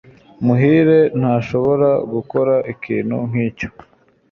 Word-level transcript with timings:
muhire 0.45 0.99
ntashobora 1.19 1.89
gukora 2.13 2.53
ikintu 2.73 3.17
nkicyo 3.29 3.69